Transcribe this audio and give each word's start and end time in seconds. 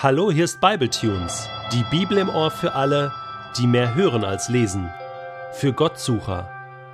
Hallo, 0.00 0.30
hier 0.30 0.44
ist 0.44 0.60
Bibletunes, 0.60 1.48
die 1.72 1.82
Bibel 1.90 2.18
im 2.18 2.28
Ohr 2.28 2.52
für 2.52 2.74
alle, 2.74 3.12
die 3.58 3.66
mehr 3.66 3.96
hören 3.96 4.22
als 4.22 4.48
lesen, 4.48 4.88
für 5.54 5.72
Gottsucher 5.72 6.48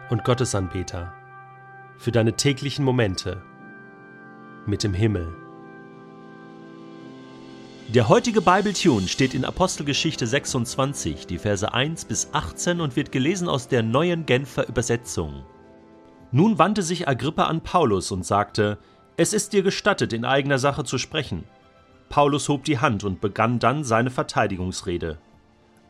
und 0.09 0.25
Gottesanbeter, 0.25 1.13
für 1.99 2.13
deine 2.13 2.33
täglichen 2.33 2.83
Momente 2.83 3.43
mit 4.65 4.83
dem 4.83 4.95
Himmel. 4.95 5.35
Der 7.89 8.09
heutige 8.09 8.41
Bibletune 8.41 9.07
steht 9.07 9.35
in 9.35 9.45
Apostelgeschichte 9.45 10.27
26, 10.27 11.27
die 11.27 11.37
Verse 11.37 11.75
1 11.75 12.07
bis 12.07 12.31
18 12.33 12.81
und 12.81 12.97
wird 12.97 13.13
gelesen 13.13 13.51
aus 13.51 13.69
der 13.69 13.83
neuen 13.83 14.25
Genfer 14.25 14.67
Übersetzung. 14.67 15.45
Nun 16.33 16.59
wandte 16.59 16.83
sich 16.83 17.07
Agrippa 17.07 17.49
an 17.49 17.61
Paulus 17.61 18.11
und 18.13 18.25
sagte: 18.25 18.79
Es 19.19 19.35
ist 19.35 19.53
dir 19.53 19.63
gestattet, 19.63 20.15
in 20.15 20.25
eigener 20.25 20.59
Sache 20.59 20.85
zu 20.85 20.97
sprechen. 20.97 21.45
Paulus 22.09 22.49
hob 22.49 22.65
die 22.65 22.79
Hand 22.79 23.05
und 23.05 23.21
begann 23.21 23.59
dann 23.59 23.85
seine 23.85 24.11
Verteidigungsrede. 24.11 25.19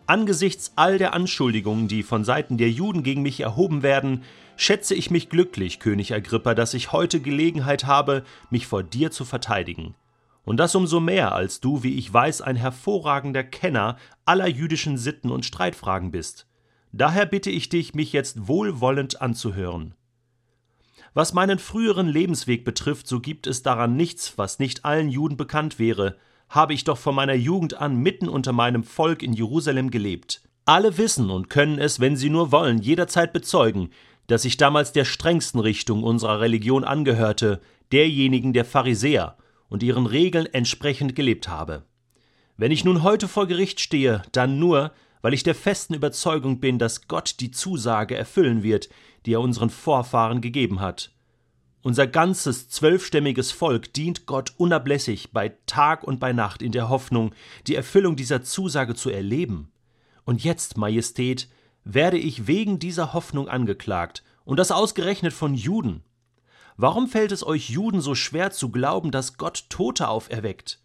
Angesichts 0.07 0.73
all 0.77 0.99
der 0.99 1.15
Anschuldigungen, 1.15 1.89
die 1.89 2.03
von 2.03 2.25
Seiten 2.25 2.59
der 2.59 2.71
Juden 2.71 3.03
gegen 3.03 3.23
mich 3.23 3.41
erhoben 3.41 3.83
werden, 3.83 4.23
schätze 4.57 4.95
ich 4.95 5.11
mich 5.11 5.29
glücklich, 5.31 5.81
König 5.81 6.13
Agrippa, 6.13 6.55
dass 6.55 6.75
ich 6.75 6.93
heute 6.93 7.21
Gelegenheit 7.21 7.85
habe, 7.87 8.25
mich 8.51 8.67
vor 8.67 8.83
dir 8.83 9.11
zu 9.11 9.25
verteidigen. 9.25 9.95
Und 10.45 10.59
das 10.59 10.75
umso 10.75 11.01
mehr, 11.01 11.33
als 11.33 11.61
du, 11.61 11.83
wie 11.83 11.95
ich 11.95 12.13
weiß, 12.13 12.43
ein 12.43 12.57
hervorragender 12.57 13.43
Kenner 13.43 13.97
aller 14.27 14.49
jüdischen 14.49 14.99
Sitten 14.99 15.31
und 15.31 15.47
Streitfragen 15.47 16.11
bist. 16.11 16.47
Daher 16.93 17.25
bitte 17.25 17.51
ich 17.51 17.71
dich, 17.71 17.95
mich 17.95 18.13
jetzt 18.13 18.47
wohlwollend 18.47 19.23
anzuhören. 19.23 19.95
Was 21.15 21.33
meinen 21.33 21.61
früheren 21.61 22.09
Lebensweg 22.09 22.65
betrifft, 22.65 23.07
so 23.07 23.21
gibt 23.21 23.47
es 23.47 23.63
daran 23.63 23.97
nichts, 23.97 24.37
was 24.37 24.59
nicht 24.59 24.85
allen 24.85 25.09
Juden 25.09 25.37
bekannt 25.37 25.79
wäre, 25.79 26.17
habe 26.49 26.75
ich 26.75 26.83
doch 26.83 26.99
von 26.99 27.15
meiner 27.15 27.35
Jugend 27.35 27.75
an 27.75 27.97
mitten 27.97 28.29
unter 28.29 28.53
meinem 28.53 28.83
Volk 28.83 29.23
in 29.23 29.33
Jerusalem 29.33 29.93
gelebt. 29.93 30.43
Alle 30.65 30.99
wissen 30.99 31.31
und 31.31 31.49
können 31.51 31.79
es, 31.79 32.01
wenn 32.01 32.17
sie 32.17 32.31
nur 32.31 32.51
wollen, 32.51 32.79
jederzeit 32.79 33.33
bezeugen, 33.33 33.91
dass 34.27 34.45
ich 34.45 34.57
damals 34.57 34.93
der 34.93 35.05
strengsten 35.05 35.61
Richtung 35.61 36.03
unserer 36.03 36.41
Religion 36.41 36.83
angehörte, 36.83 37.61
derjenigen 37.93 38.53
der 38.53 38.65
Pharisäer, 38.65 39.37
und 39.69 39.85
ihren 39.85 40.07
Regeln 40.07 40.47
entsprechend 40.47 41.15
gelebt 41.15 41.49
habe. 41.49 41.85
Wenn 42.57 42.73
ich 42.73 42.85
nun 42.85 43.05
heute 43.05 43.29
vor 43.29 43.47
Gericht 43.47 43.81
stehe, 43.81 44.23
dann 44.33 44.59
nur, 44.59 44.93
weil 45.25 45.33
ich 45.33 45.43
der 45.43 45.55
festen 45.55 45.95
Überzeugung 45.95 46.61
bin, 46.61 46.79
dass 46.79 47.09
Gott 47.09 47.37
die 47.41 47.51
Zusage 47.51 48.15
erfüllen 48.15 48.63
wird, 48.63 48.91
die 49.25 49.33
er 49.33 49.41
unseren 49.41 49.71
Vorfahren 49.71 50.43
gegeben 50.43 50.81
hat. 50.81 51.13
Unser 51.81 52.07
ganzes 52.07 52.69
zwölfstämmiges 52.69 53.51
Volk 53.51 53.95
dient 53.95 54.27
Gott 54.27 54.53
unablässig 54.59 55.33
bei 55.33 55.57
Tag 55.65 56.05
und 56.05 56.21
bei 56.21 56.35
Nacht 56.35 56.61
in 56.61 56.73
der 56.73 56.91
Hoffnung, 56.91 57.35
die 57.67 57.75
Erfüllung 57.75 58.17
dieser 58.17 58.43
Zusage 58.43 58.95
zu 58.95 59.09
erleben. 59.09 59.73
Und 60.27 60.45
jetzt, 60.45 60.77
Majestät, 60.77 61.49
werde 61.85 62.19
ich 62.19 62.47
wegen 62.47 62.79
dieser 62.79 63.15
Hoffnung 63.15 63.49
angeklagt, 63.49 64.25
und 64.45 64.59
das 64.59 64.73
ausgerechnet 64.73 65.33
von 65.33 65.55
Juden. 65.55 66.05
Warum 66.77 67.09
fällt 67.09 67.33
es 67.33 67.47
euch 67.47 67.71
Juden 67.71 68.03
so 68.03 68.15
schwer 68.15 68.51
zu 68.51 68.69
glauben, 68.69 69.11
dass 69.11 69.39
Gott 69.39 69.71
Tote 69.71 70.07
auferweckt? 70.07 70.84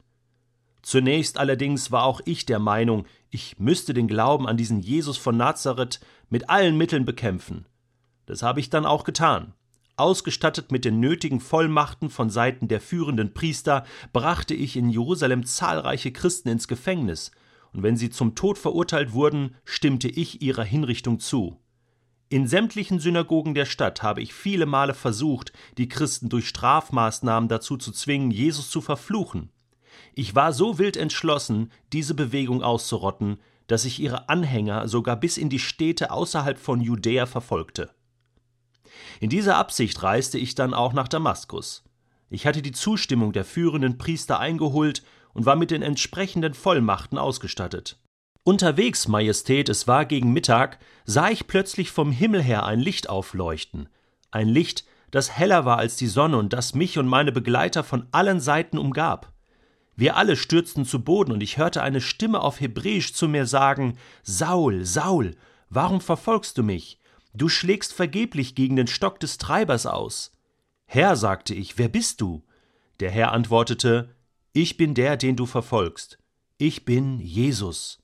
Zunächst 0.81 1.37
allerdings 1.37 1.91
war 1.91 2.03
auch 2.03 2.21
ich 2.25 2.45
der 2.45 2.59
Meinung, 2.59 3.05
ich 3.29 3.59
müsste 3.59 3.93
den 3.93 4.07
Glauben 4.07 4.47
an 4.47 4.57
diesen 4.57 4.79
Jesus 4.79 5.17
von 5.17 5.37
Nazareth 5.37 5.99
mit 6.29 6.49
allen 6.49 6.77
Mitteln 6.77 7.05
bekämpfen. 7.05 7.65
Das 8.25 8.43
habe 8.43 8.59
ich 8.59 8.69
dann 8.69 8.85
auch 8.85 9.03
getan. 9.03 9.53
Ausgestattet 9.97 10.71
mit 10.71 10.85
den 10.85 10.99
nötigen 11.01 11.41
Vollmachten 11.41 12.09
von 12.09 12.29
Seiten 12.29 12.69
der 12.69 12.79
führenden 12.79 13.33
Priester 13.33 13.85
brachte 14.13 14.53
ich 14.53 14.77
in 14.77 14.89
Jerusalem 14.89 15.45
zahlreiche 15.45 16.13
Christen 16.13 16.47
ins 16.49 16.67
Gefängnis, 16.67 17.31
und 17.73 17.83
wenn 17.83 17.97
sie 17.97 18.09
zum 18.09 18.33
Tod 18.33 18.57
verurteilt 18.57 19.13
wurden, 19.13 19.55
stimmte 19.65 20.07
ich 20.07 20.41
ihrer 20.41 20.63
Hinrichtung 20.63 21.19
zu. 21.19 21.59
In 22.29 22.47
sämtlichen 22.47 22.99
Synagogen 22.99 23.55
der 23.55 23.65
Stadt 23.65 24.03
habe 24.03 24.21
ich 24.21 24.33
viele 24.33 24.65
Male 24.65 24.93
versucht, 24.93 25.51
die 25.77 25.89
Christen 25.89 26.29
durch 26.29 26.47
Strafmaßnahmen 26.47 27.49
dazu 27.49 27.75
zu 27.75 27.91
zwingen, 27.91 28.31
Jesus 28.31 28.69
zu 28.69 28.81
verfluchen. 28.81 29.51
Ich 30.13 30.35
war 30.35 30.53
so 30.53 30.77
wild 30.77 30.97
entschlossen, 30.97 31.71
diese 31.93 32.13
Bewegung 32.13 32.63
auszurotten, 32.63 33.39
dass 33.67 33.85
ich 33.85 33.99
ihre 33.99 34.29
Anhänger 34.29 34.87
sogar 34.87 35.15
bis 35.15 35.37
in 35.37 35.49
die 35.49 35.59
Städte 35.59 36.11
außerhalb 36.11 36.57
von 36.57 36.81
Judäa 36.81 37.25
verfolgte. 37.25 37.91
In 39.19 39.29
dieser 39.29 39.57
Absicht 39.57 40.01
reiste 40.01 40.37
ich 40.37 40.55
dann 40.55 40.73
auch 40.73 40.93
nach 40.93 41.07
Damaskus. 41.07 41.83
Ich 42.29 42.45
hatte 42.45 42.61
die 42.61 42.71
Zustimmung 42.71 43.31
der 43.33 43.45
führenden 43.45 43.97
Priester 43.97 44.39
eingeholt 44.39 45.03
und 45.33 45.45
war 45.45 45.55
mit 45.55 45.71
den 45.71 45.81
entsprechenden 45.81 46.53
Vollmachten 46.53 47.17
ausgestattet. 47.17 47.99
Unterwegs, 48.43 49.07
Majestät, 49.07 49.69
es 49.69 49.87
war 49.87 50.05
gegen 50.05 50.33
Mittag, 50.33 50.79
sah 51.05 51.29
ich 51.29 51.47
plötzlich 51.47 51.91
vom 51.91 52.11
Himmel 52.11 52.41
her 52.41 52.65
ein 52.65 52.79
Licht 52.79 53.09
aufleuchten, 53.09 53.89
ein 54.31 54.47
Licht, 54.47 54.85
das 55.11 55.37
heller 55.37 55.65
war 55.65 55.77
als 55.77 55.97
die 55.97 56.07
Sonne 56.07 56.37
und 56.37 56.53
das 56.53 56.73
mich 56.73 56.97
und 56.97 57.07
meine 57.07 57.31
Begleiter 57.31 57.83
von 57.83 58.07
allen 58.11 58.39
Seiten 58.39 58.77
umgab. 58.77 59.33
Wir 59.99 60.15
alle 60.15 60.37
stürzten 60.37 60.85
zu 60.85 61.03
Boden, 61.03 61.33
und 61.33 61.43
ich 61.43 61.57
hörte 61.57 61.83
eine 61.83 61.99
Stimme 61.99 62.39
auf 62.39 62.61
Hebräisch 62.61 63.11
zu 63.11 63.27
mir 63.27 63.45
sagen 63.45 63.97
Saul, 64.23 64.85
Saul, 64.85 65.35
warum 65.69 65.99
verfolgst 65.99 66.57
du 66.57 66.63
mich? 66.63 66.99
Du 67.33 67.49
schlägst 67.49 67.91
vergeblich 67.91 68.55
gegen 68.55 68.77
den 68.77 68.87
Stock 68.87 69.19
des 69.19 69.37
Treibers 69.37 69.85
aus. 69.85 70.31
Herr, 70.85 71.17
sagte 71.17 71.53
ich, 71.53 71.77
wer 71.77 71.89
bist 71.89 72.21
du? 72.21 72.45
Der 73.01 73.11
Herr 73.11 73.33
antwortete 73.33 74.15
Ich 74.53 74.77
bin 74.77 74.93
der, 74.93 75.17
den 75.17 75.35
du 75.35 75.45
verfolgst. 75.45 76.17
Ich 76.57 76.85
bin 76.85 77.19
Jesus. 77.19 78.01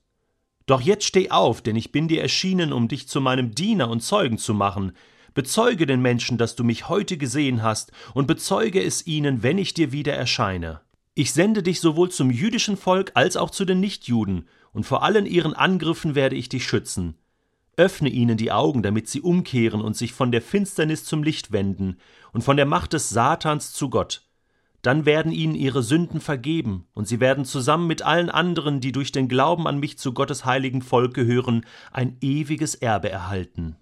Doch 0.66 0.82
jetzt 0.82 1.06
steh 1.06 1.30
auf, 1.30 1.62
denn 1.62 1.76
ich 1.76 1.92
bin 1.92 2.08
dir 2.08 2.20
erschienen, 2.20 2.74
um 2.74 2.88
dich 2.88 3.08
zu 3.08 3.22
meinem 3.22 3.54
Diener 3.54 3.88
und 3.88 4.02
Zeugen 4.02 4.36
zu 4.36 4.52
machen. 4.52 4.92
Bezeuge 5.32 5.86
den 5.86 6.02
Menschen, 6.02 6.36
dass 6.36 6.56
du 6.56 6.62
mich 6.62 6.90
heute 6.90 7.16
gesehen 7.16 7.62
hast, 7.62 7.90
und 8.12 8.26
bezeuge 8.26 8.84
es 8.84 9.06
ihnen, 9.06 9.42
wenn 9.42 9.56
ich 9.56 9.72
dir 9.72 9.92
wieder 9.92 10.12
erscheine. 10.12 10.82
Ich 11.18 11.32
sende 11.32 11.62
dich 11.62 11.80
sowohl 11.80 12.10
zum 12.10 12.30
jüdischen 12.30 12.76
Volk 12.76 13.12
als 13.14 13.38
auch 13.38 13.48
zu 13.48 13.64
den 13.64 13.80
Nichtjuden, 13.80 14.46
und 14.74 14.84
vor 14.84 15.02
allen 15.02 15.24
ihren 15.24 15.54
Angriffen 15.54 16.14
werde 16.14 16.36
ich 16.36 16.50
dich 16.50 16.66
schützen. 16.66 17.16
Öffne 17.78 18.10
ihnen 18.10 18.36
die 18.36 18.52
Augen, 18.52 18.82
damit 18.82 19.08
sie 19.08 19.22
umkehren 19.22 19.80
und 19.80 19.96
sich 19.96 20.12
von 20.12 20.30
der 20.30 20.42
Finsternis 20.42 21.04
zum 21.04 21.22
Licht 21.22 21.52
wenden 21.52 21.96
und 22.34 22.42
von 22.42 22.58
der 22.58 22.66
Macht 22.66 22.92
des 22.92 23.08
Satans 23.08 23.72
zu 23.72 23.88
Gott. 23.88 24.28
Dann 24.82 25.06
werden 25.06 25.32
ihnen 25.32 25.54
ihre 25.54 25.82
Sünden 25.82 26.20
vergeben, 26.20 26.86
und 26.92 27.08
sie 27.08 27.18
werden 27.18 27.46
zusammen 27.46 27.86
mit 27.86 28.02
allen 28.02 28.28
anderen, 28.28 28.80
die 28.80 28.92
durch 28.92 29.10
den 29.10 29.26
Glauben 29.26 29.66
an 29.66 29.80
mich 29.80 29.96
zu 29.96 30.12
Gottes 30.12 30.44
heiligen 30.44 30.82
Volk 30.82 31.14
gehören, 31.14 31.64
ein 31.92 32.18
ewiges 32.20 32.74
Erbe 32.74 33.08
erhalten. 33.08 33.76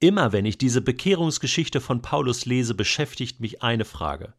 Immer 0.00 0.32
wenn 0.32 0.44
ich 0.44 0.58
diese 0.58 0.80
Bekehrungsgeschichte 0.80 1.80
von 1.80 2.02
Paulus 2.02 2.46
lese, 2.46 2.74
beschäftigt 2.74 3.38
mich 3.38 3.62
eine 3.62 3.84
Frage. 3.84 4.34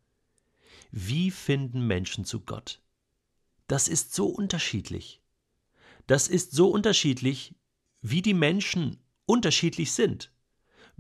Wie 0.92 1.32
finden 1.32 1.86
Menschen 1.86 2.26
zu 2.26 2.42
Gott? 2.42 2.82
Das 3.68 3.88
ist 3.88 4.14
so 4.14 4.28
unterschiedlich. 4.28 5.22
Das 6.08 6.28
ist 6.28 6.52
so 6.52 6.70
unterschiedlich, 6.70 7.56
wie 8.02 8.22
die 8.22 8.34
Menschen 8.34 8.98
unterschiedlich 9.26 9.92
sind. 9.92 10.32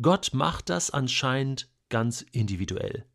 Gott 0.01 0.31
macht 0.33 0.69
das 0.69 0.91
anscheinend 0.91 1.69
ganz 1.89 2.21
individuell. 2.31 3.05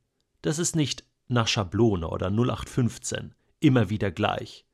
Das 0.41 0.59
ist 0.59 0.75
nicht 0.75 1.05
nach 1.29 1.49
Schablone 1.49 2.09
oder 2.09 2.29
0815, 2.29 3.35
immer 3.61 3.91
wieder 3.91 4.11
gleich. 4.11 4.67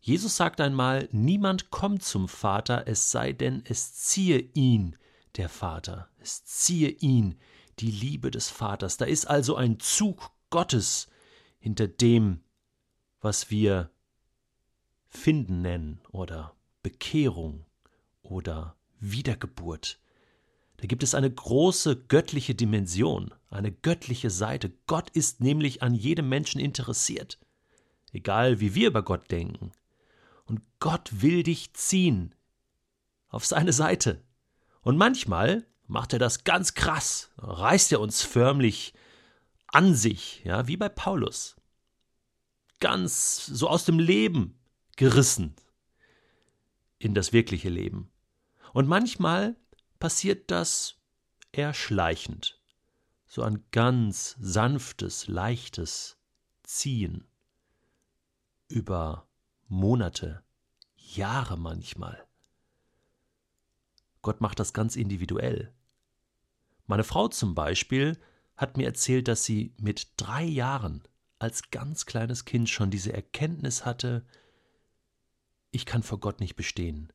Jesus 0.00 0.36
sagt 0.36 0.60
einmal, 0.60 1.08
niemand 1.12 1.70
kommt 1.70 2.02
zum 2.02 2.28
Vater, 2.28 2.86
es 2.86 3.10
sei 3.10 3.32
denn, 3.32 3.62
es 3.66 3.94
ziehe 3.94 4.38
ihn 4.38 4.96
der 5.36 5.48
Vater, 5.48 6.10
es 6.18 6.44
ziehe 6.44 6.90
ihn 6.90 7.38
die 7.78 7.90
Liebe 7.90 8.30
des 8.30 8.50
Vaters. 8.50 8.96
Da 8.96 9.04
ist 9.04 9.26
also 9.26 9.56
ein 9.56 9.80
Zug 9.80 10.30
Gottes 10.50 11.08
hinter 11.58 11.88
dem, 11.88 12.40
was 13.20 13.50
wir 13.50 13.90
Finden 15.08 15.62
nennen 15.62 16.00
oder 16.10 16.54
Bekehrung 16.82 17.64
oder 18.22 18.76
Wiedergeburt. 19.00 20.00
Da 20.78 20.86
gibt 20.86 21.02
es 21.02 21.14
eine 21.14 21.30
große 21.30 22.04
göttliche 22.08 22.54
Dimension, 22.54 23.32
eine 23.48 23.72
göttliche 23.72 24.30
Seite. 24.30 24.72
Gott 24.86 25.10
ist 25.10 25.40
nämlich 25.40 25.82
an 25.82 25.94
jedem 25.94 26.28
Menschen 26.28 26.60
interessiert, 26.60 27.38
egal 28.12 28.60
wie 28.60 28.74
wir 28.74 28.88
über 28.88 29.02
Gott 29.02 29.30
denken. 29.30 29.72
Und 30.44 30.60
Gott 30.80 31.22
will 31.22 31.42
dich 31.42 31.72
ziehen 31.74 32.34
auf 33.28 33.46
seine 33.46 33.72
Seite. 33.72 34.22
Und 34.82 34.98
manchmal 34.98 35.66
macht 35.86 36.12
er 36.12 36.18
das 36.18 36.44
ganz 36.44 36.74
krass, 36.74 37.30
reißt 37.38 37.92
er 37.92 38.00
uns 38.00 38.22
förmlich 38.22 38.94
an 39.66 39.94
sich, 39.94 40.42
ja, 40.44 40.66
wie 40.66 40.76
bei 40.76 40.88
Paulus. 40.88 41.56
Ganz 42.80 43.46
so 43.46 43.68
aus 43.68 43.84
dem 43.84 43.98
Leben 43.98 44.58
gerissen 44.96 45.54
in 46.98 47.14
das 47.14 47.32
wirkliche 47.32 47.68
Leben. 47.68 48.10
Und 48.72 48.88
manchmal 48.88 49.56
passiert 49.98 50.50
das 50.50 50.96
eher 51.52 51.74
schleichend, 51.74 52.60
so 53.26 53.42
ein 53.42 53.64
ganz 53.70 54.36
sanftes, 54.40 55.28
leichtes 55.28 56.18
Ziehen. 56.62 57.26
über 58.68 59.28
Monate, 59.68 60.42
Jahre 60.96 61.56
manchmal. 61.56 62.26
Gott 64.24 64.40
macht 64.40 64.58
das 64.58 64.72
ganz 64.72 64.96
individuell. 64.96 65.72
Meine 66.86 67.04
Frau 67.04 67.28
zum 67.28 67.54
Beispiel 67.54 68.18
hat 68.56 68.76
mir 68.76 68.86
erzählt, 68.86 69.28
dass 69.28 69.44
sie 69.44 69.72
mit 69.78 70.08
drei 70.16 70.42
Jahren 70.42 71.02
als 71.38 71.70
ganz 71.70 72.06
kleines 72.06 72.44
Kind 72.44 72.68
schon 72.68 72.90
diese 72.90 73.12
Erkenntnis 73.12 73.84
hatte, 73.84 74.24
ich 75.70 75.86
kann 75.86 76.02
vor 76.02 76.20
Gott 76.20 76.40
nicht 76.40 76.56
bestehen. 76.56 77.12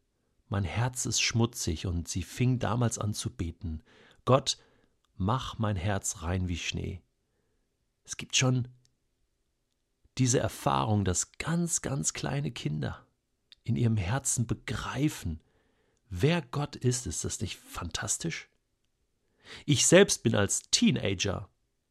Mein 0.50 0.64
Herz 0.64 1.06
ist 1.06 1.22
schmutzig 1.22 1.86
und 1.86 2.08
sie 2.08 2.24
fing 2.24 2.60
damals 2.60 3.00
an 3.00 3.14
zu 3.14 3.30
beten. 3.30 3.82
Gott, 4.26 4.58
mach 5.16 5.58
mein 5.58 5.78
Herz 5.78 6.22
rein 6.22 6.48
wie 6.48 6.58
Schnee. 6.58 7.02
Es 8.04 8.18
gibt 8.18 8.36
schon 8.36 8.68
diese 10.18 10.40
Erfahrung, 10.40 11.06
dass 11.06 11.32
ganz, 11.38 11.82
ganz 11.82 12.14
kleine 12.14 12.52
Kinder 12.52 13.08
in 13.64 13.76
ihrem 13.76 13.98
Herzen 13.98 14.46
begreifen, 14.46 15.40
wer 16.10 16.42
Gott 16.42 16.76
ist. 16.76 17.08
Ist 17.08 17.26
das 17.26 17.42
nicht 17.42 17.58
fantastisch? 17.58 18.50
Ich 19.66 19.88
selbst 19.88 20.24
bin 20.24 20.36
als 20.36 20.70
Teenager 20.72 21.50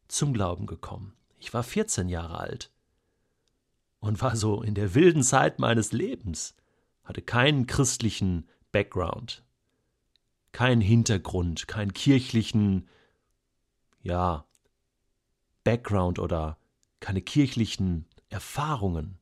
zum 0.09 0.33
Glauben 0.33 0.67
gekommen. 0.67 1.17
Ich 1.39 1.55
war 1.55 1.63
14 1.63 2.09
Jahre 2.09 2.39
alt 2.39 2.71
und 4.01 4.21
war 4.21 4.37
so 4.37 4.63
in 4.63 4.75
der 4.75 4.95
wilden 4.95 5.23
Zeit 5.23 5.59
meines 5.59 5.93
Lebens, 5.93 6.55
hatte 7.05 7.23
keinen 7.23 7.67
christlichen 7.67 8.49
Background, 8.73 9.45
keinen 10.53 10.81
Hintergrund, 10.81 11.69
keinen 11.69 11.93
kirchlichen, 11.93 12.89
ja, 14.03 14.47
Background 15.65 16.19
oder 16.19 16.59
keine 17.01 17.23
kirchlichen 17.23 18.07
Erfahrungen. 18.29 19.19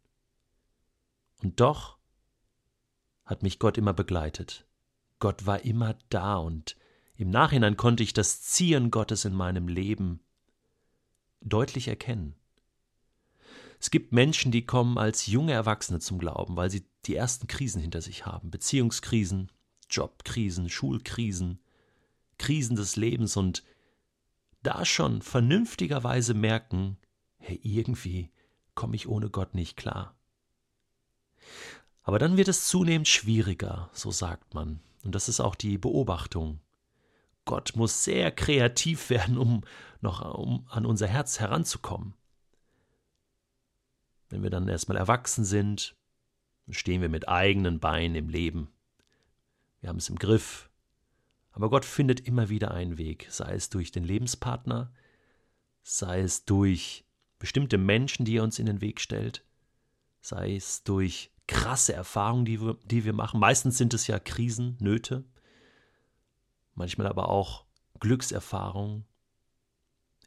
Und 1.43 1.61
doch 1.61 1.99
hat 3.25 3.43
mich 3.43 3.59
Gott 3.59 3.79
immer 3.79 3.93
begleitet. 3.93 4.67
Gott 5.19 5.47
war 5.47 5.65
immer 5.65 5.97
da 6.09 6.37
und 6.37 6.77
im 7.17 7.31
Nachhinein 7.31 7.77
konnte 7.77 8.03
ich 8.03 8.13
das 8.13 8.43
Ziehen 8.43 8.91
Gottes 8.91 9.25
in 9.25 9.35
meinem 9.35 9.69
Leben 9.69 10.21
deutlich 11.41 11.89
erkennen. 11.89 12.35
Es 13.79 13.91
gibt 13.91 14.13
Menschen, 14.13 14.53
die 14.53 14.65
kommen 14.65 14.99
als 14.99 15.27
junge 15.27 15.53
Erwachsene 15.53 16.01
zum 16.01 16.19
Glauben, 16.19 16.57
weil 16.57 16.71
sie 16.71 16.85
die 17.05 17.15
ersten 17.15 17.47
Krisen 17.47 17.81
hinter 17.81 18.01
sich 18.01 18.27
haben. 18.27 18.51
Beziehungskrisen, 18.51 19.53
Jobkrisen, 19.91 20.69
Schulkrisen, 20.69 21.61
Krisen 22.39 22.77
des 22.77 22.97
Lebens 22.97 23.37
und 23.37 23.63
da 24.63 24.85
schon 24.85 25.23
vernünftigerweise 25.23 26.35
merken, 26.35 26.97
hey, 27.39 27.61
irgendwie 27.63 28.31
komme 28.75 28.97
ich 28.97 29.09
ohne 29.09 29.31
Gott 29.31 29.55
nicht 29.55 29.77
klar. 29.77 30.17
Aber 32.03 32.19
dann 32.19 32.37
wird 32.37 32.49
es 32.49 32.67
zunehmend 32.67 33.09
schwieriger, 33.09 33.91
so 33.93 34.11
sagt 34.11 34.55
man. 34.55 34.81
Und 35.07 35.15
das 35.15 35.29
ist 35.29 35.39
auch 35.39 35.55
die 35.55 35.79
Beobachtung. 35.79 36.59
Gott 37.45 37.77
muss 37.77 38.03
sehr 38.03 38.33
kreativ 38.33 39.09
werden, 39.09 39.39
um 39.39 39.63
noch 40.01 40.35
um 40.37 40.67
an 40.69 40.85
unser 40.85 41.07
Herz 41.07 41.39
heranzukommen. 41.39 42.15
Wenn 44.29 44.43
wir 44.43 44.51
dann 44.51 44.67
erstmal 44.67 44.99
erwachsen 44.99 45.45
sind, 45.45 45.95
stehen 46.71 47.03
wir 47.03 47.09
mit 47.09 47.29
eigenen 47.29 47.79
Beinen 47.79 48.17
im 48.17 48.29
Leben. 48.29 48.69
Wir 49.81 49.91
haben 49.91 49.99
es 49.99 50.09
im 50.09 50.19
Griff. 50.19 50.71
Aber 51.53 51.71
Gott 51.71 51.85
findet 51.85 52.19
immer 52.19 52.49
wieder 52.49 52.73
einen 52.73 52.99
Weg, 52.99 53.29
sei 53.31 53.55
es 53.55 53.71
durch 53.71 53.93
den 53.93 54.03
Lebenspartner, 54.03 54.93
sei 55.85 56.19
es 56.19 56.47
durch 56.47 57.05
bestimmte 57.39 57.79
Menschen, 57.79 58.25
die 58.25 58.39
er 58.39 58.43
uns 58.43 58.59
in 58.59 58.67
den 58.67 58.81
Weg 58.81 59.01
stellt, 59.01 59.45
sei 60.21 60.57
es 60.57 60.83
durch 60.83 61.31
krasse 61.49 61.93
Erfahrungen, 61.93 62.45
die 62.45 62.61
wir, 62.61 62.77
die 62.85 63.05
wir 63.05 63.13
machen. 63.13 63.41
Meistens 63.41 63.79
sind 63.79 63.95
es 63.95 64.07
ja 64.07 64.19
Krisen, 64.19 64.77
Nöte, 64.81 65.25
manchmal 66.75 67.07
aber 67.07 67.29
auch 67.29 67.65
Glückserfahrungen, 68.01 69.05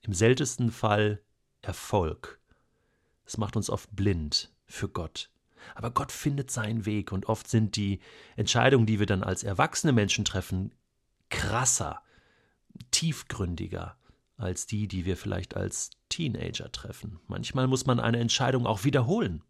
im 0.01 0.13
seltensten 0.13 0.71
Fall 0.71 1.21
Erfolg. 1.62 2.39
Es 3.25 3.38
macht 3.38 3.56
uns 3.56 3.69
oft 3.69 3.95
blind 3.95 4.51
für 4.66 4.88
Gott. 4.88 5.30
Aber 5.75 5.92
Gott 5.92 6.12
findet 6.12 6.51
seinen 6.51 6.86
Weg 6.86 7.12
und 7.12 7.27
oft 7.27 7.48
sind 7.48 7.75
die 7.75 8.00
Entscheidungen, 8.38 8.86
die 8.86 9.00
wir 9.00 9.06
dann 9.06 9.24
als 9.24 9.44
erwachsene 9.44 9.92
Menschen 9.92 10.24
treffen, 10.24 10.74
krasser, 11.30 12.01
tiefgründiger 12.92 13.98
als 14.38 14.65
die, 14.65 14.88
die 14.88 15.06
wir 15.06 15.18
vielleicht 15.18 15.57
als 15.57 15.92
Teenager 16.07 16.72
treffen. 16.72 17.19
Manchmal 17.27 17.68
muss 17.68 17.86
man 17.86 18.00
eine 18.00 18.19
Entscheidung 18.19 18.65
auch 18.65 18.86
wiederholen. 18.86 19.44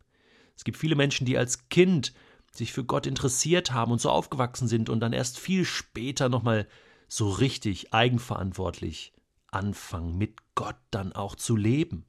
Es 0.60 0.66
gibt 0.66 0.78
viele 0.78 0.98
Menschen, 0.98 1.26
die 1.26 1.38
als 1.38 1.70
Kind 1.70 2.12
sich 2.52 2.74
für 2.74 2.84
Gott 2.84 3.08
interessiert 3.08 3.72
haben 3.72 3.94
und 3.94 4.02
so 4.02 4.10
aufgewachsen 4.10 4.68
sind 4.68 4.90
und 4.90 5.00
dann 5.00 5.14
erst 5.14 5.40
viel 5.40 5.64
später 5.64 6.28
nochmal 6.28 6.68
so 7.08 7.30
richtig 7.30 7.94
eigenverantwortlich 7.94 9.14
anfangen, 9.52 10.18
mit 10.18 10.36
Gott 10.56 10.76
dann 10.92 11.14
auch 11.14 11.36
zu 11.36 11.56
leben. 11.56 12.04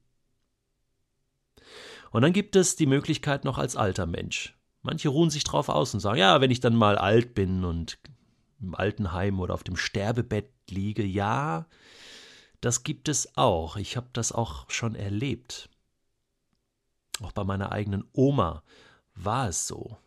Und 2.11 2.23
dann 2.23 2.32
gibt 2.32 2.56
es 2.56 2.75
die 2.75 2.87
Möglichkeit 2.87 3.44
noch 3.44 3.56
als 3.56 3.76
alter 3.76 4.06
Mensch. 4.06 4.58
Manche 4.82 5.11
ruhen 5.11 5.31
sich 5.31 5.44
drauf 5.44 5.69
aus 5.69 5.94
und 5.94 6.00
sagen, 6.00 6.19
ja, 6.19 6.41
wenn 6.41 6.50
ich 6.50 6.58
dann 6.58 6.75
mal 6.75 6.99
alt 6.99 7.35
bin 7.35 7.64
und 7.64 8.00
im 8.61 8.75
Altenheim 8.75 9.38
oder 9.38 9.55
auf 9.55 9.62
dem 9.62 9.76
Sterbebett 9.76 10.50
liege, 10.69 11.05
ja, 11.05 11.69
das 12.61 12.82
gibt 12.82 13.08
es 13.08 13.37
auch. 13.37 13.76
Ich 13.76 13.96
habe 13.96 14.08
das 14.12 14.32
auch 14.32 14.69
schon 14.69 14.96
erlebt. 14.96 15.70
Auch 17.20 17.32
bei 17.32 17.44
meiner 17.44 17.70
eigenen 17.72 18.05
Oma 18.12 18.62
war 19.14 19.49
es 19.49 19.67
so. 19.67 19.99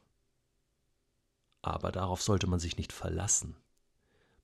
Aber 1.62 1.92
darauf 1.92 2.22
sollte 2.22 2.48
man 2.48 2.60
sich 2.60 2.78
nicht 2.78 2.92
verlassen. 2.92 3.56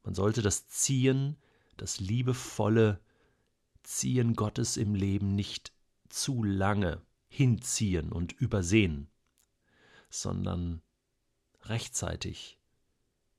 Man 0.04 0.13
sollte 0.13 0.42
das 0.42 0.68
Ziehen, 0.68 1.36
das 1.77 2.00
liebevolle 2.00 3.00
Ziehen 3.83 4.36
Gottes 4.36 4.77
im 4.77 4.95
Leben 4.95 5.36
nicht 5.36 5.74
zu 6.10 6.44
lange 6.44 7.01
hinziehen 7.27 8.12
und 8.12 8.33
übersehen, 8.33 9.10
sondern 10.10 10.81
rechtzeitig 11.63 12.60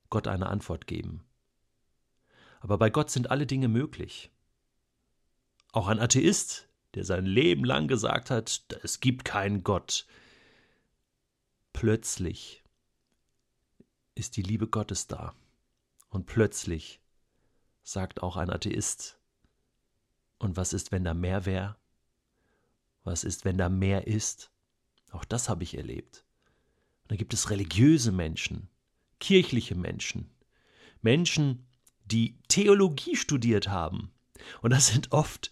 Gott 0.09 0.27
eine 0.27 0.47
Antwort 0.47 0.87
geben. 0.87 1.23
Aber 2.59 2.77
bei 2.77 2.89
Gott 2.89 3.09
sind 3.09 3.31
alle 3.31 3.47
Dinge 3.47 3.67
möglich. 3.67 4.29
Auch 5.71 5.87
ein 5.87 5.99
Atheist, 5.99 6.67
der 6.95 7.05
sein 7.05 7.25
Leben 7.25 7.63
lang 7.63 7.87
gesagt 7.87 8.29
hat, 8.29 8.65
es 8.83 8.99
gibt 8.99 9.25
keinen 9.25 9.63
Gott. 9.63 10.05
Plötzlich 11.73 12.63
ist 14.15 14.37
die 14.37 14.43
Liebe 14.43 14.67
Gottes 14.67 15.07
da. 15.07 15.33
Und 16.09 16.25
plötzlich 16.25 16.99
sagt 17.83 18.21
auch 18.21 18.35
ein 18.35 18.49
Atheist, 18.49 19.17
und 20.37 20.57
was 20.57 20.73
ist, 20.73 20.91
wenn 20.91 21.03
da 21.03 21.13
mehr 21.13 21.45
wäre? 21.45 21.77
Was 23.03 23.23
ist, 23.23 23.45
wenn 23.45 23.59
da 23.59 23.69
mehr 23.69 24.07
ist? 24.07 24.51
Auch 25.11 25.23
das 25.23 25.49
habe 25.49 25.63
ich 25.63 25.77
erlebt. 25.77 26.25
Und 27.03 27.11
da 27.11 27.15
gibt 27.15 27.33
es 27.33 27.51
religiöse 27.51 28.11
Menschen, 28.11 28.67
kirchliche 29.19 29.75
Menschen, 29.75 30.31
Menschen, 31.01 31.67
die 32.05 32.39
Theologie 32.47 33.15
studiert 33.15 33.67
haben. 33.67 34.11
Und 34.61 34.71
das 34.71 34.87
sind 34.87 35.11
oft 35.11 35.51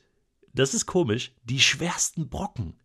das 0.53 0.73
ist 0.73 0.85
komisch, 0.85 1.33
die 1.43 1.59
schwersten 1.59 2.29
Brocken, 2.29 2.79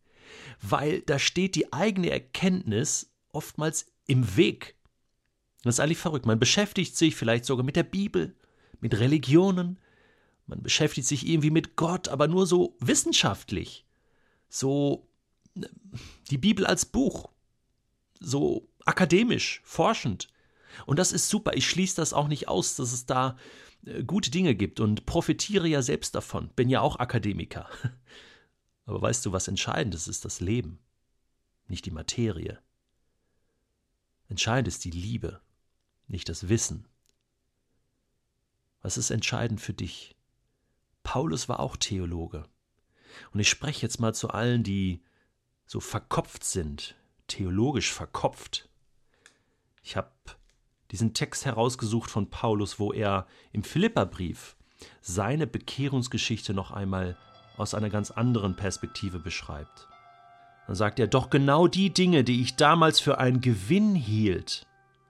weil 0.61 1.03
da 1.03 1.19
steht 1.19 1.55
die 1.55 1.73
eigene 1.73 2.11
Erkenntnis 2.11 3.13
oftmals 3.33 3.87
im 4.07 4.37
Weg. 4.37 4.77
Das 5.63 5.77
ist 5.77 5.81
eigentlich 5.81 5.99
verrückt. 5.99 6.27
Man 6.27 6.39
beschäftigt 6.39 6.97
sich 6.97 7.17
vielleicht 7.17 7.45
sogar 7.45 7.65
mit 7.65 7.77
der 7.77 7.85
Bibel, 7.85 8.37
mit 8.81 8.99
Religionen, 8.99 9.79
man 10.47 10.63
beschäftigt 10.63 11.07
sich 11.07 11.27
irgendwie 11.27 11.51
mit 11.51 11.77
Gott, 11.77 12.09
aber 12.09 12.29
nur 12.29 12.47
so 12.47 12.77
wissenschaftlich. 12.81 13.87
So 14.49 15.09
die 16.31 16.39
Bibel 16.39 16.67
als 16.67 16.85
Buch. 16.85 17.31
So 18.21 18.69
akademisch, 18.85 19.63
forschend. 19.65 20.29
Und 20.87 20.99
das 20.99 21.13
ist 21.13 21.29
super. 21.29 21.55
Ich 21.55 21.69
schließe 21.69 21.97
das 21.97 22.13
auch 22.13 22.29
nicht 22.29 22.49
aus, 22.49 22.77
dass 22.77 22.93
es 22.93 23.07
da 23.07 23.37
äh, 23.87 24.05
gute 24.05 24.31
Dinge 24.31 24.55
gibt 24.55 24.81
und 24.81 25.07
profitiere 25.07 25.69
ja 25.69 25.83
selbst 25.83 26.15
davon. 26.15 26.49
Bin 26.57 26.69
ja 26.69 26.81
auch 26.81 26.99
Akademiker. 26.99 27.69
Aber 28.87 29.01
weißt 29.01 29.25
du, 29.25 29.33
was 29.33 29.49
entscheidend 29.49 29.95
ist, 29.95 30.09
ist 30.09 30.25
das 30.25 30.41
Leben, 30.41 30.79
nicht 31.69 31.87
die 31.87 31.91
Materie. 31.91 32.59
Entscheidend 34.29 34.69
ist 34.69 34.85
die 34.85 34.91
Liebe, 34.91 35.41
nicht 36.07 36.29
das 36.29 36.49
Wissen. 36.49 36.87
Was 38.83 38.99
ist 38.99 39.11
entscheidend 39.11 39.61
für 39.61 39.73
dich? 39.73 40.17
Paulus 41.03 41.49
war 41.49 41.61
auch 41.61 41.77
Theologe. 41.77 42.47
Und 43.33 43.41
ich 43.41 43.49
spreche 43.49 43.83
jetzt 43.83 44.01
mal 44.01 44.15
zu 44.15 44.31
allen, 44.31 44.63
die 44.63 45.03
so 45.67 45.81
verkopft 45.81 46.45
sind, 46.45 46.97
theologisch 47.27 47.93
verkopft. 47.93 48.69
Ich 49.83 49.97
habe 49.97 50.11
diesen 50.95 51.13
Text 51.13 51.45
herausgesucht 51.45 52.09
von 52.09 52.31
Paulus, 52.31 52.79
wo 52.79 52.93
er 52.93 53.27
im 53.51 53.65
Philipperbrief 53.65 54.55
seine 55.01 55.49
Bekehrungsgeschichte 55.49 56.55
noch 56.55 56.71
einmal 56.71 57.17
aus 57.57 57.75
einer 57.75 57.91
ganz 57.91 58.13
anderen 58.13 58.55
Perspektive 58.55 59.19
beschreibt. 59.19 59.89
Dann 60.69 60.77
sagt 60.77 61.01
er, 61.01 61.09
doch 61.09 61.31
genau 61.31 61.67
die 61.67 61.91
Dinge, 61.91 62.23
die 62.23 62.41
ich 62.41 62.55
damals 62.55 63.01
für 63.01 63.19
einen 63.19 63.41
Gewinn 63.41 63.97
hielt, 63.97 64.69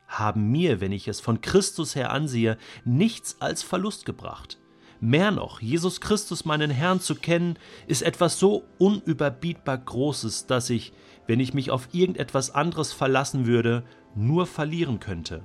haben 0.09 0.51
mir, 0.51 0.81
wenn 0.81 0.91
ich 0.91 1.07
es 1.07 1.21
von 1.21 1.43
Christus 1.43 1.95
her 1.95 2.13
ansehe, 2.13 2.57
nichts 2.87 3.37
als 3.41 3.63
Verlust 3.63 4.07
gebracht. 4.07 4.57
Mehr 5.01 5.33
noch, 5.33 5.61
Jesus 5.61 6.01
Christus, 6.01 6.47
meinen 6.47 6.71
Herrn, 6.71 7.01
zu 7.01 7.15
kennen, 7.15 7.59
ist 7.87 8.01
etwas 8.01 8.39
so 8.39 8.65
unüberbietbar 8.79 9.77
Großes, 9.77 10.47
dass 10.47 10.71
ich, 10.71 10.95
wenn 11.27 11.41
ich 11.41 11.53
mich 11.53 11.71
auf 11.71 11.89
irgendetwas 11.93 12.53
anderes 12.53 12.95
verlassen 12.95 13.45
würde, 13.45 13.85
nur 14.15 14.47
verlieren 14.47 14.99
könnte. 14.99 15.45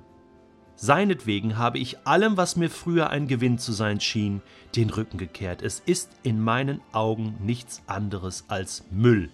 Seinetwegen 0.81 1.57
habe 1.57 1.77
ich 1.77 2.07
allem, 2.07 2.37
was 2.37 2.55
mir 2.55 2.69
früher 2.69 3.09
ein 3.09 3.27
Gewinn 3.27 3.59
zu 3.59 3.73
sein 3.73 3.99
schien, 3.99 4.41
den 4.77 4.89
Rücken 4.89 5.17
gekehrt. 5.17 5.61
Es 5.61 5.81
ist 5.85 6.09
in 6.23 6.41
meinen 6.41 6.79
Augen 6.93 7.35
nichts 7.41 7.81
anderes 7.85 8.45
als 8.47 8.85
Müll. 8.89 9.29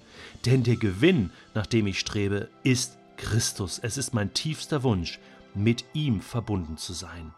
Denn 0.48 0.64
der 0.64 0.76
Gewinn, 0.76 1.30
nach 1.54 1.68
dem 1.68 1.86
ich 1.86 2.00
strebe, 2.00 2.50
ist 2.64 2.98
Christus. 3.18 3.78
Es 3.78 3.96
ist 3.96 4.12
mein 4.12 4.34
tiefster 4.34 4.82
Wunsch, 4.82 5.20
mit 5.54 5.86
ihm 5.94 6.20
verbunden 6.20 6.78
zu 6.78 6.94
sein. 6.94 7.32